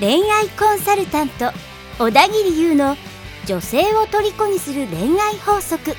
[0.00, 1.50] 恋愛コンサルタント
[1.98, 2.96] 小田切優の
[3.46, 5.94] 女性を虜にする恋愛法則。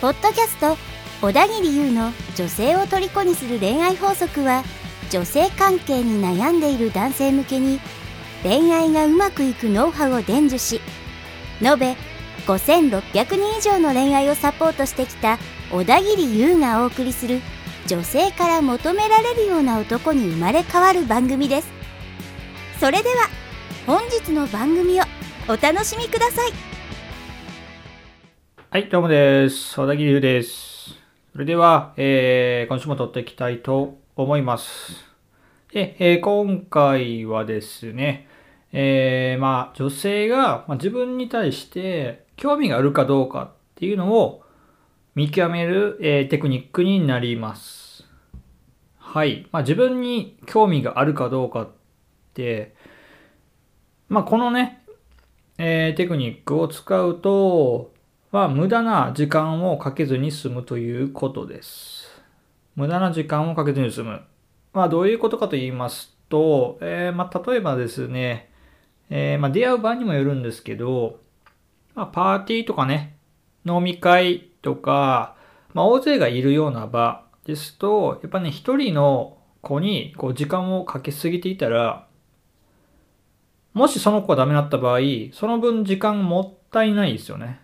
[0.00, 0.76] ポッドキャスト
[1.22, 4.62] 小田切優の女性を虜にする恋愛法則は
[5.10, 7.80] 女性関係に悩んでいる男性向けに
[8.42, 10.82] 恋愛がうまくいくノウハウを伝授し
[11.62, 11.96] 延べ
[12.46, 13.00] 5600
[13.36, 15.38] 人以上の恋愛をサポートしてきた
[15.70, 17.40] 小田切優がお送りする
[17.86, 21.68] 女性から求められるような男に生まれ変わる番組です
[22.78, 23.28] それでは
[23.86, 25.04] 本日の番組を
[25.48, 26.52] お楽しみください
[28.68, 29.80] はい、どうもです。
[29.80, 30.98] 小田切優です。
[31.32, 35.06] それでは、えー今週も撮っていきたいと思います。
[35.72, 38.28] で、えー今回はですね、
[38.72, 44.42] えーまあ、女性が、自分に対して興味があるかどうかっていうのを
[45.16, 48.04] 見極める、えーテクニックになります。
[48.98, 49.48] はい。
[49.50, 51.70] まあ、自分に興味があるかどうかっ
[52.34, 52.74] て、
[54.10, 54.84] まあ、このね、
[55.56, 57.94] えーテクニックを使うと、
[58.30, 62.10] は無駄な時間をかけずに済むということです。
[62.74, 64.20] 無駄な時間をかけずに済む。
[64.74, 68.50] まあどういうことかと言いますと、えーまあ例えばですね、
[69.08, 71.20] えーまあ出会う場にもよるんですけど、
[71.94, 73.16] まあパーティーとかね、
[73.64, 75.36] 飲み会とか、
[75.74, 82.08] まあ大勢がいるような場ですと、やっぱね、一人の子にこう時間をかけすぎていたら、
[83.72, 85.00] もしその子がダメだった場合、
[85.32, 87.60] その分時間もったいないですよね。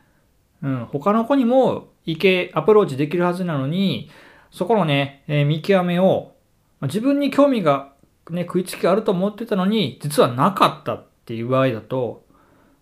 [0.63, 4.09] うん、他の子にも行け、アプローチできるはずなのに、
[4.53, 6.35] そこのね、えー見極めを、
[6.79, 7.95] まあ自分に興味が、
[8.31, 12.25] ね、食いつきがあると思ってたのに、実はなかったっていう場合だと、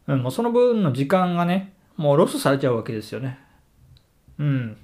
[0.07, 3.39] うん、もうその分の時間がね、もうロスされちゃうわけですよね。
[4.41, 4.77] うん。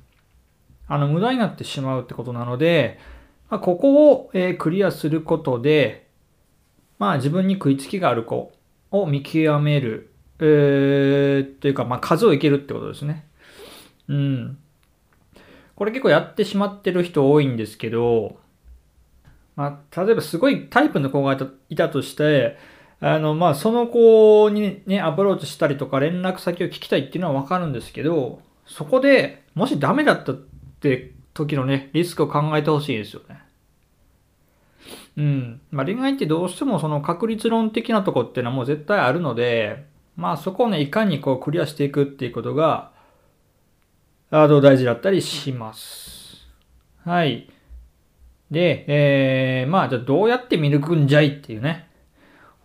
[0.87, 3.01] あの、無駄になってしまうってことなので、
[3.51, 6.07] まあ、ここを、えクリアすることで、
[6.98, 8.53] まあ自分に食いつきがある子
[8.91, 13.27] を見極めるえー、というか、まあ、数をいけるってことですね。
[14.08, 14.58] うん。
[15.75, 18.39] これ結構やってしまってる人多いんですけど、
[19.57, 22.59] まあ、例えばすごいタイプの子がいたいたとして、
[23.01, 33.41] あの、まあ、その子にね、アプローチしたりとか連絡先を聞きたいっていうのはわかるんですけど、そこでもしダメだったって時のね、リスクを考えてほしいですよね。
[35.17, 35.61] うん。
[35.71, 42.91] まあ、恋愛ってどうしてもその確率論的なとこっていうのはもう絶対あるので、まあそこをね、いかにこうクリアしていくっていうことが、
[44.31, 46.47] あの、大事だったりします。
[47.05, 47.48] はい。
[48.51, 51.89] で、えー、まあじゃあどうやって見抜くんじゃいっていうね。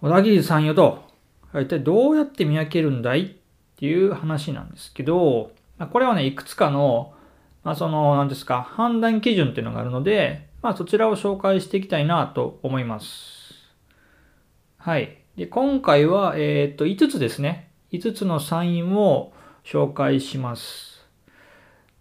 [0.01, 1.03] 小田切さんよと、
[1.53, 3.29] 一体どうやって見分けるんだいっ
[3.75, 5.51] ていう話なんですけど、
[5.87, 7.13] これはね、いくつかの、
[7.63, 13.53] まあその、何ですか、判断基準っていうのがあるので、まあそちらを紹介していきたいなと思います。
[14.77, 15.17] はい。
[15.35, 17.71] で、今回は、えーっと、5つですね。
[17.91, 19.33] 5つのサインを
[19.63, 21.07] 紹介します。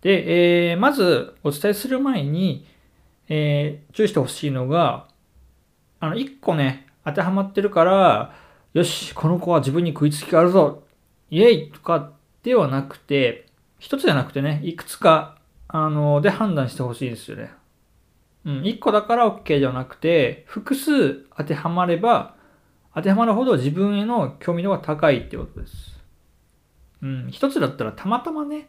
[0.01, 2.67] で、えーまずお伝えする前に、
[3.29, 5.09] えー注意してほしいのが、
[6.01, 8.35] あの、1個ね、当てはまってるから、
[8.73, 10.83] よし、この子は自分に食いつきがあるぞ、
[11.31, 13.50] イエイとかではなくて、
[13.81, 15.37] 一つじゃなくてね、いくつか、
[15.67, 17.51] あの、で判断してほしいですよね。
[18.45, 22.37] うん、1個だから OK じゃなくて、複数当てはまれば、
[22.95, 25.99] 当てはまるほど自分への興味度が高いってことです。
[27.03, 28.69] うん、一つだったらたまたまね、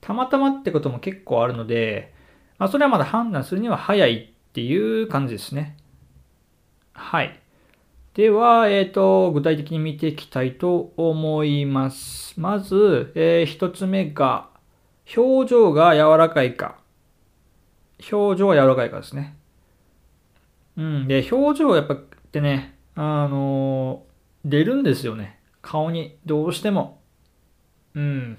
[0.00, 2.12] たまたまってことも結構あるので、
[2.58, 5.76] まあそれはまだ判断するには早いっていう感じですね。
[6.92, 7.40] はい。
[8.18, 12.34] では、えっ、と、具体的に見ていきたいと思います。
[12.40, 14.48] まず、えー一つ目が、
[15.16, 16.80] 表情が柔らかいか。
[18.10, 19.36] 表情が柔らかいかですね。
[20.76, 21.06] うん。
[21.06, 21.96] で、表情やっぱっ
[22.32, 25.38] てね、あのー出るんですよね。
[25.62, 26.18] 顔に。
[26.26, 27.00] どうしても。
[27.94, 28.36] うん。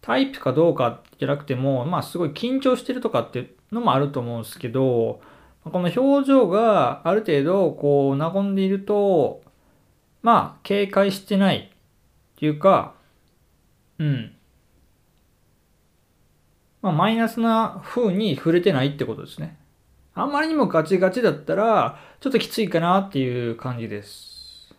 [0.00, 5.20] タイプかどうかじゃなくても、まあすごい緊張してるとかっていうのもあると思うんですけど、
[5.64, 9.42] この表情がある程度こう和んでいると、
[10.22, 12.94] まあ警戒してないっていうか、
[13.98, 14.32] うん。
[16.80, 19.58] まあマイナスな風に触れてないってことですね。
[20.14, 24.74] あんまりにもガチガチだったら、ちょっときついかなっていう感じです。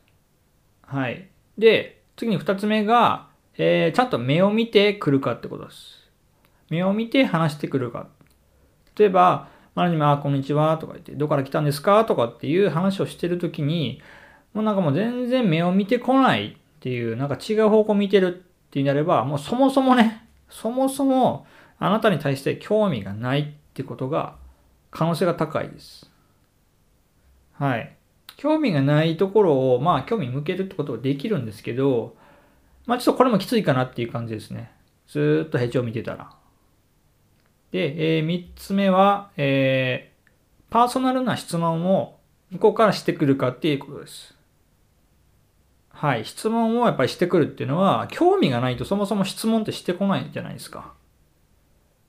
[0.81, 1.29] はい。
[1.57, 6.09] で、次に二つ目が、えーちゃんと目を見てくるかってことです。
[6.69, 8.07] 目を見て話してくるか。
[8.97, 12.03] 例えば、マナにも、あ、こんにちはとか言って、どこから来たんですか？
[12.05, 14.01] とかっていう話をしてるときに、
[14.53, 21.45] もうなんかもう全然目を見てこないっていう、なんか違う方向見てるってなれば、もうそもそもね、そもそも
[21.79, 24.35] あなたに対して興味がないっってことが
[24.89, 26.11] 可能性が高いです。
[27.53, 27.95] はい。
[28.35, 32.17] 興味がないところを、まあ興味向けるってことはできるんですけど、
[32.85, 34.71] まあちょっとこれもきついかなっていう感じですね。
[35.07, 36.31] ずーっとヘチを見てたら。
[37.71, 42.19] で、えー、3つ目は、えー、パーソナルな質問を
[42.51, 44.35] 向こうからしてくるかっていうことです。
[45.89, 46.25] はい。
[46.25, 50.93] 質問をやっぱりしてくるっていうのは、興味がないとそもそも質問ってしてこないじゃないですか。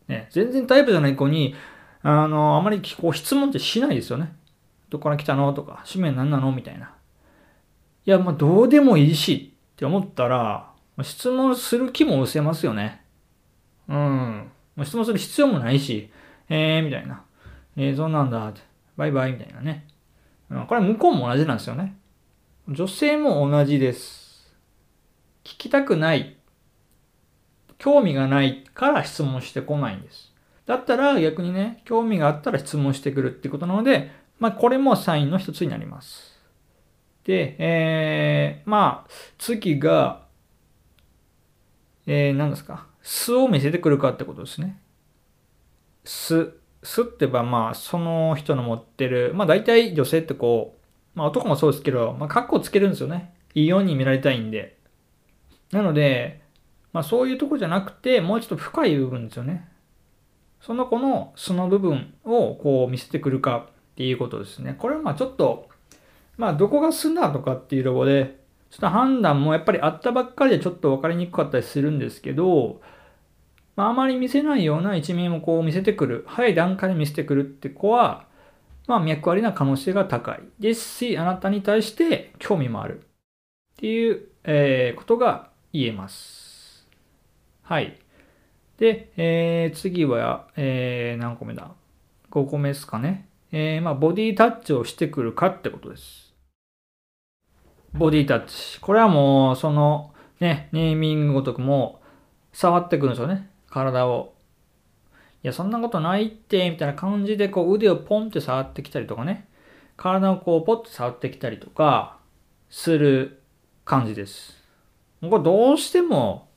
[0.09, 1.55] ね、全然タイプじゃない子に、
[2.03, 4.35] あの、あまりこう質問ってしないですよね。
[4.91, 6.95] どこから来たのとか、使命何なのみたいな。
[8.05, 10.71] いや、まあ、どうでもいいしって思ったら、
[11.03, 13.03] 質問する気も失せますよね。
[13.89, 14.51] うん。
[14.85, 16.11] 質問する必要もないし、
[16.49, 17.25] えー、みたいな。
[17.77, 18.53] えー、そうなんだ。
[18.97, 19.87] バイバイみたいなね。
[20.69, 21.97] これ向こうも同じなんですよね。
[22.69, 24.55] 女性も同じです。
[25.45, 26.37] 聞きたくない。
[27.79, 30.33] 興味がないから質問してこないんです。
[30.67, 36.39] だったら逆にね、興味があったら質問してくるってことなので、まあこれもサインの一つになります。
[37.25, 40.27] で、えー、まあ次が、
[42.07, 42.87] えー、何ですか？
[43.03, 44.81] 素を見せてくるかってことですね。
[46.05, 46.59] 素。
[46.85, 50.77] 素ってばまあその人の持ってる、まあ大体女性ってこ
[51.15, 53.35] う、まあ男もそうですけど、まあカッコつけるんですよね。
[53.55, 54.79] いいように見られたいんで。
[55.71, 56.43] なので、
[56.93, 59.69] まあそういうとこじゃなくて、もうちょっと深い部分ですよね。
[60.61, 64.77] その子の素の部分をこう見せてくるかっていうことですね。
[64.79, 65.69] これはまあちょっと、
[66.37, 68.42] まあどこが素だとかっていうところで、
[68.73, 72.81] ちょっと判断もやっぱりあったばっかりでちょっと分かりにくかったりするんですけど、
[73.77, 78.27] まあ、あまり見せないような一面をこう見せてくる、早い段階で見せてくるって子は、
[78.87, 83.05] まあ、脈ありな可能性が高いですし、あなたに対して興味もあるっ
[83.77, 86.89] ていう、えー、ことが言えます。
[87.61, 87.99] はい。
[88.79, 91.73] で、えー、次は、えー、何個目だ
[92.31, 93.29] ?5 個目ですかね。
[93.53, 96.32] えー、まあ、ボディタッチをしてくるかってことです。
[97.95, 98.81] ボディタッチ。
[98.81, 102.01] これはもう、その、ね、ネーミングごとくも
[102.53, 103.51] 触ってくるんですよね。
[103.69, 104.35] 体を。
[105.43, 109.47] いや、そんなことないって、みたいな感じで、こう腕をポンって触ってきたりとかね。
[109.97, 112.17] 体をこうポッと触ってきたりとか、
[112.71, 113.43] する
[113.85, 114.63] 感じです。
[115.21, 116.49] これどうしても、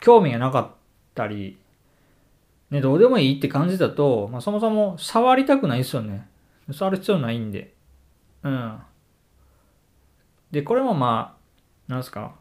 [0.00, 0.70] 興味がなかっ
[1.14, 1.58] たり、
[2.70, 6.28] ね、どうでもいいって感じだと、まあ、そもそも触りたくないですよね。
[6.72, 7.74] 触る必要ないんで。
[8.42, 8.78] うん。
[10.54, 11.36] で、これもま
[11.88, 12.36] あ、なんすか？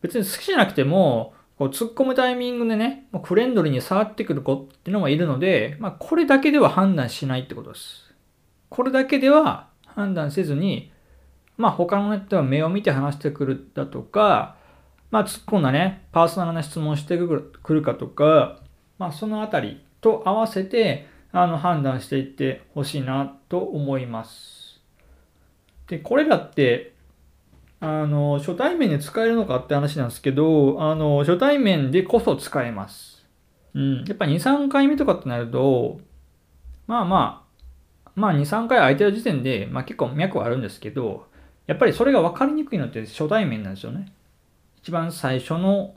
[0.00, 8.14] 別に好きじゃなくても、こう突っ込むタイミングでね、もうフレンドリーに触ってくる子っていうのがいるので、まあ、これだけでは判断しないってことです。
[8.70, 10.90] これだけでは判断せずに、
[11.58, 14.56] まあ、他の人は目を見て話してくるだとか、
[15.10, 18.60] まあ、突っ込んだね、パーソナルな質問してくるかとか、
[18.96, 24.80] まあ、そのあたりと合わせて、あの、判断していってほしいなと思います。
[25.88, 26.94] で、これらって、
[27.80, 33.26] あの、初対面で使えるのかって話なんですけど、あの、初対面でこそ使えます。
[33.74, 34.04] うん。
[34.04, 36.00] やっぱ2、3回目とかってなると、
[36.86, 37.46] まあま
[38.06, 41.26] あ、まあ2、3回空いてる時点で、まあ結構脈はあるんですけど、
[41.66, 44.12] やっぱりそれが分かりにくいのって初対面なんですよね。
[44.82, 45.94] 一番最初の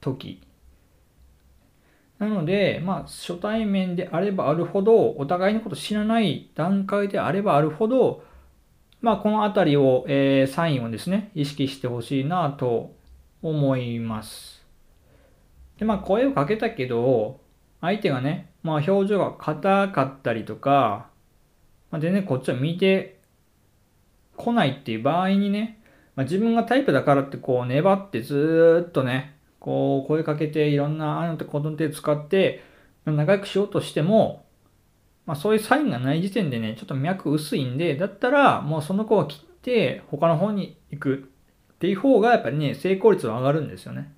[0.00, 0.42] 時。
[2.18, 8.22] なので、まあ初対面であればあるほど、お互いのこと知らない段階であればあるほど、
[9.02, 12.94] まあ、このあたりを、えー、サインをですね、意識してほしいなと
[13.42, 14.64] 思います。
[15.78, 17.40] で、まあ、声をかけたけど、
[17.80, 21.08] 相手がね、まあ、表情が硬かったりとか、
[21.90, 23.18] まあ、全然こっちは見て
[24.36, 25.80] こないっていう場合にね、
[26.14, 32.62] まあ、自分がタイプだからってこう粘ってずっとね、こう声かけていろんなあの手この手使って
[33.04, 34.44] 仲良くしようとしても、
[35.26, 41.30] まあそういうサインがない時点でね、ちょっと脈薄いんで、だったらもうその子を切って他の方に行く
[41.74, 44.12] っていう方がやっぱりね、成功率は上がるんですよね。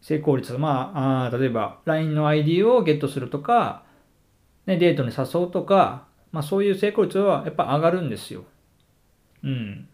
[0.00, 0.52] 成功率。
[0.54, 3.84] まあ、あ例えば LINE の ID をゲットするとか、
[4.66, 8.44] ね、デートに誘うとか、まあそういう成功率はやっぱ上がるんですよ。
[9.42, 9.88] うん。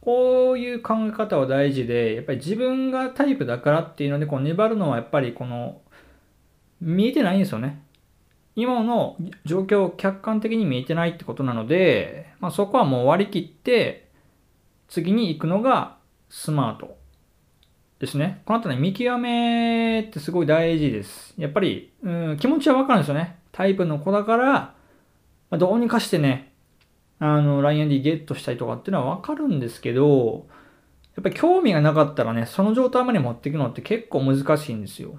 [0.00, 5.80] こういう考え方は大事で、やっぱり自分がタイプだからっていうので、こう粘るのはやっぱりこの、
[6.80, 7.80] 見えてないんですよね。
[8.54, 14.10] 今の状況を客観的に見えてないってことなので、まあ、そこはもう割り切って
[14.88, 15.96] 次に行くのが
[16.28, 16.96] スマート
[17.98, 18.42] ですね。
[18.44, 21.34] この後ね、見極めってすごい大事です。
[21.38, 23.38] やっぱり、うん、気持ちはわかるんですよね。
[23.52, 24.74] タイプの子だから、
[25.50, 26.52] ま、どうにかしてね、
[27.20, 30.48] あの、LINED ゲットしたりとかっていうのはわかるんですけど、
[31.14, 35.18] やっぱり興味がなかったらね、その状態まで持っていくのって結構難しいんですよ。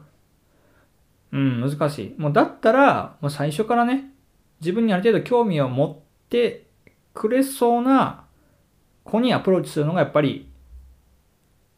[1.34, 2.16] うん、難しい。
[2.18, 4.12] もうだったら、もう最初からね、
[4.62, 6.68] 自分にある程度興味を持って
[7.14, 8.26] くれそうな
[9.04, 10.48] 子にアプローチするのがやっぱり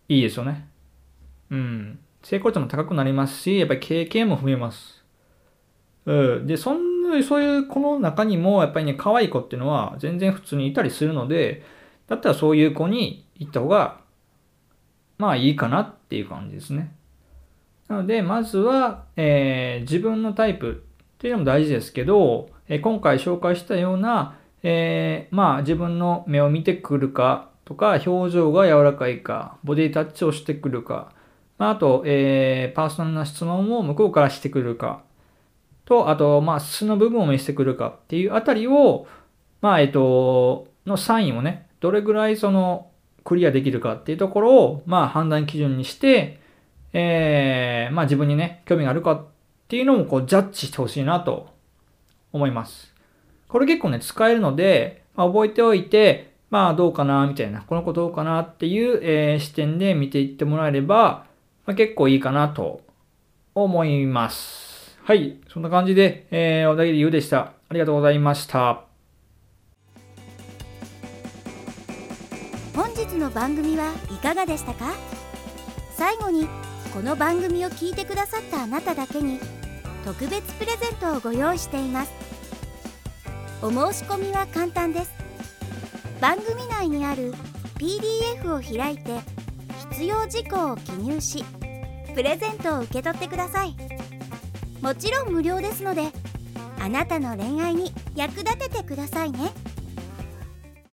[0.09, 0.67] いいですよね。
[1.49, 1.99] うん。
[2.21, 5.05] 成功率も高くなりますし、やっぱり経験も増えます。
[6.05, 6.47] うん。
[6.47, 11.63] で、そんな、そういう子の中にも、やっぱりね、可愛い子っていうのは全然普通にいたりするので、
[12.07, 14.01] だったらそういう子に行った方が、
[15.17, 16.93] まあいいかなっていう感じですね。
[17.87, 20.83] なので、まずは、えー自分のタイプ
[21.15, 31.11] っていうのも大事ですけど、えー今回紹介したような、えーまあ自分の目を見てくるかとか、表情が柔らかいか、ボディタッチをしてくるか、
[31.57, 35.03] まあ、あと、えーパーソナルな質問を向こうからしてくるか、
[35.85, 39.07] と、あと、まあ、素の部分を見せてくるかっていうあたりを、
[39.61, 42.89] まあ、えっと、のサインをね、どれぐらいその、
[43.23, 46.39] クリアできるかっていうところを、まあ、判断基準にして、
[46.97, 49.25] えーまあ、自分にね、興味があるかっ
[49.67, 51.49] ていうのも、こう、ジャッジしてほしいなと
[52.31, 52.93] 思います。
[53.49, 61.25] これ結構ね、使えるので、まあ、覚えておいて、まあ、どうかな、みたいな、この子どうかなっていう、えー視点で見ていってもらえれば、
[61.65, 62.79] まあ、結構いいかなと
[63.53, 64.97] 思います。
[65.03, 65.37] はい。
[65.51, 67.39] そんな感じで、えー、小田切優でした。
[67.39, 68.83] ありがとうございました。
[72.73, 74.93] 本日の番組はいかがでしたか？
[75.97, 76.47] 最後に
[76.95, 79.37] この番組を聞いてくださったあなただけに
[80.05, 82.11] 特別プレゼントをご用意しています。
[83.61, 85.11] お申し込みは簡単です。
[86.21, 87.33] 番組内にある
[87.77, 89.19] PDF を開いて
[89.91, 91.43] 必要事項を記入し
[92.15, 93.75] プレゼントを受け取ってください。
[94.81, 96.13] もちろん無料ですので
[96.79, 99.51] あなたの恋愛に役立ててくださいね。